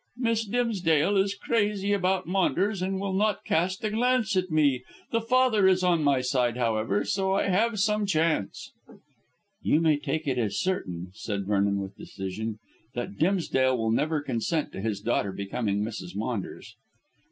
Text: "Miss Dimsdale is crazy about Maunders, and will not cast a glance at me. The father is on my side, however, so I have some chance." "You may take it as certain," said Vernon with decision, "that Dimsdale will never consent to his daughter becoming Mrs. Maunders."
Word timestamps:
"Miss 0.17 0.47
Dimsdale 0.47 1.15
is 1.17 1.35
crazy 1.35 1.93
about 1.93 2.25
Maunders, 2.25 2.81
and 2.81 2.99
will 2.99 3.13
not 3.13 3.45
cast 3.45 3.83
a 3.83 3.91
glance 3.91 4.35
at 4.35 4.49
me. 4.49 4.83
The 5.11 5.21
father 5.21 5.67
is 5.67 5.83
on 5.83 6.03
my 6.03 6.21
side, 6.21 6.57
however, 6.57 7.05
so 7.05 7.33
I 7.35 7.49
have 7.49 7.79
some 7.79 8.07
chance." 8.07 8.71
"You 9.61 9.79
may 9.79 9.97
take 9.97 10.27
it 10.27 10.39
as 10.39 10.57
certain," 10.57 11.11
said 11.13 11.45
Vernon 11.45 11.79
with 11.79 11.97
decision, 11.99 12.57
"that 12.95 13.19
Dimsdale 13.19 13.77
will 13.77 13.91
never 13.91 14.21
consent 14.23 14.71
to 14.71 14.81
his 14.81 15.01
daughter 15.01 15.31
becoming 15.31 15.83
Mrs. 15.83 16.15
Maunders." 16.15 16.73